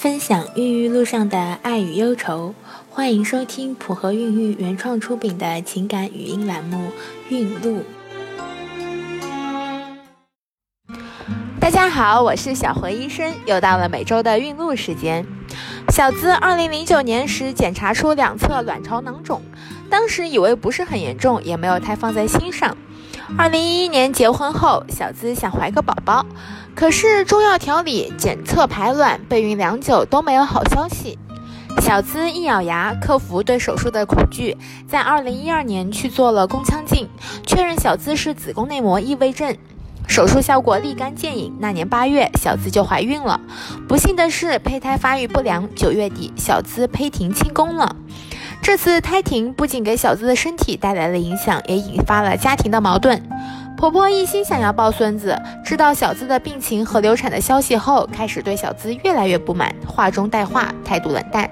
[0.00, 2.54] 分享孕育路上的爱与忧愁，
[2.88, 6.76] 欢迎收听普和孕育原创出品的情感语音栏目
[7.34, 7.82] 《孕路》。
[11.58, 15.26] 大家好，我是小何医生，又到了每周的孕路时间。
[15.88, 19.42] 小资二零零九年时检查出两侧卵巢囊肿，
[19.90, 22.76] 当时以为不是很严重，也没有太放在心上。
[23.36, 26.24] 二零一一年结婚后，小资想怀个宝宝，
[26.74, 31.18] 可是中药调理、检测排卵、备孕良久都没有好消息。
[31.80, 34.56] 小资一咬牙，克服对手术的恐惧，
[34.88, 37.08] 在二零一二年去做了宫腔镜，
[37.46, 39.56] 确认小资是子宫内膜异位症，
[40.06, 41.54] 手术效果立竿见影。
[41.60, 43.40] 那年八月，小资就怀孕了。
[43.86, 47.94] 不幸的是，胚胎发育不良，九月底小资胚停清宫了。
[48.68, 53.18] 这次胎停不仅给小资的身体带来了影响，也引发了家庭的矛盾。
[53.78, 61.48] 婆婆一心想要抱孙子，知道小资的病情和流产的消息后，开始对小资越来越不满，话中带话，态度冷淡，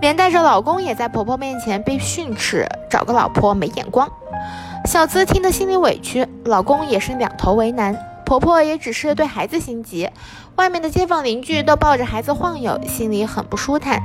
[0.00, 4.10] 连带着老公也在婆婆面前被训斥，找个老婆没眼光。
[4.86, 10.10] 小资听得心里委屈，老公也是两头为难，婆婆也只是对孩子心急，
[10.56, 14.02] 外面的街坊邻居都抱着孩子晃悠，心里很不舒坦。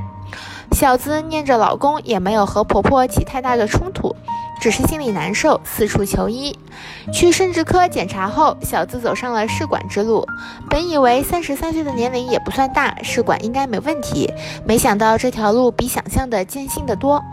[0.71, 4.16] 小资念着老公，也没有和婆婆起太大的冲突，
[4.59, 6.57] 只是心里难受，四处求医。
[7.13, 10.27] 去生殖科检查后，小资走上了试管之路。
[10.69, 14.33] 本以为三十三岁的年龄也不算大，试管应该没问题，
[14.66, 17.23] 没想到这条路比想象的艰辛得多。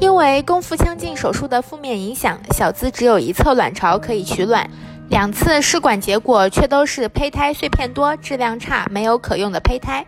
[0.00, 4.68] 因为宫腹腔镜手术的负面影响，小资只有一侧卵巢可以取卵。
[5.08, 10.04] 两次试管结果却都是胚胎碎片多、质量差，没有可用的胚胎。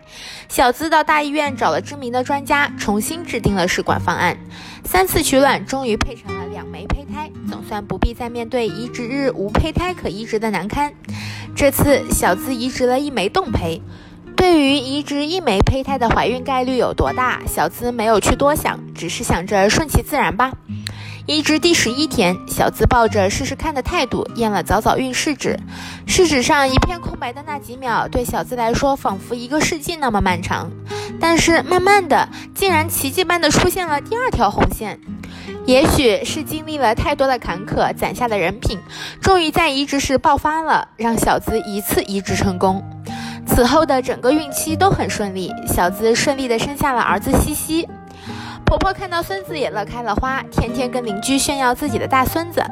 [0.49, 4.37] 小资到大医院找了知名的专家，重新制定了试管方案。
[4.83, 10.93] 三次取卵，终于配成了两枚胚胎，总算不必再面对移植日无胚胎可移植的难堪。
[11.55, 13.81] 这次小资移植了一枚冻胚。
[14.35, 20.53] 对于移植一枚胚胎的怀孕概率有多大，小资没有去多想，只是想着顺其自然吧。
[21.29, 25.59] 移植第十一天，小资抱着试试看的态度验了早早孕试纸。
[26.07, 30.71] 试纸上一片空白的那几秒，对小资来说仿佛一个世纪那么漫长。
[31.21, 34.99] 但是慢慢的，竟然奇迹般的出现了第二条红线。
[35.67, 38.79] 也许是经历了太多的坎坷，攒下的人品，
[39.21, 42.83] 终于在移植时爆发了，让小资一次移植成功。
[43.45, 47.87] 此后的整个孕期都很顺利，小资顺利的生下了儿子西西。
[48.69, 52.63] 婆婆看到孙子也乐开了花，天天跟邻居炫耀自己的大孙子，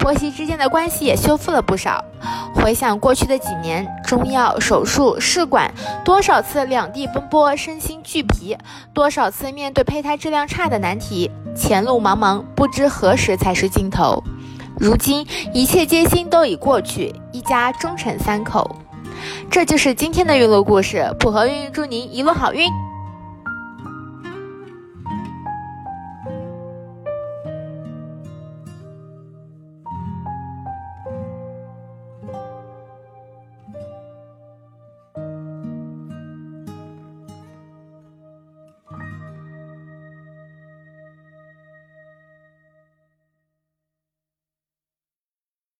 [0.00, 2.04] 婆媳之间的关系也修复了不少。
[2.52, 5.72] 回想过去的几年，中药、手术、试管，
[6.04, 8.56] 多少次两地奔波，身心俱疲；
[8.92, 14.20] 多少次面对胚胎质量差的难题，前路茫茫，不知何时才是尽头。
[14.80, 18.74] 如今一切艰辛都已过去，一家终成三口。
[19.48, 22.68] 这就是今天的孕路故事，普和孕育祝您一路好运。